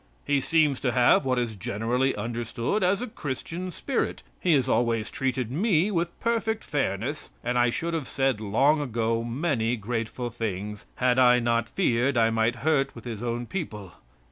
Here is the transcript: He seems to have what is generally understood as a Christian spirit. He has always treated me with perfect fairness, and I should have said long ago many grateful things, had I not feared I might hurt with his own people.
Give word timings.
He 0.25 0.41
seems 0.41 0.79
to 0.79 0.93
have 0.93 1.25
what 1.25 1.37
is 1.37 1.53
generally 1.53 2.15
understood 2.15 2.81
as 2.81 3.03
a 3.03 3.07
Christian 3.07 3.69
spirit. 3.71 4.23
He 4.39 4.53
has 4.53 4.67
always 4.67 5.11
treated 5.11 5.51
me 5.51 5.91
with 5.91 6.19
perfect 6.19 6.63
fairness, 6.63 7.29
and 7.43 7.55
I 7.55 7.69
should 7.69 7.93
have 7.93 8.07
said 8.07 8.41
long 8.41 8.81
ago 8.81 9.23
many 9.23 9.75
grateful 9.75 10.31
things, 10.31 10.87
had 10.95 11.19
I 11.19 11.37
not 11.37 11.69
feared 11.69 12.17
I 12.17 12.31
might 12.31 12.55
hurt 12.65 12.95
with 12.95 13.05
his 13.05 13.21
own 13.21 13.45
people. 13.45 13.91